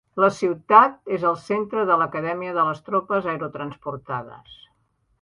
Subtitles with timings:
[0.21, 4.61] La ciutat és el centre de l'acadèmia de les Tropes Aerotransportades.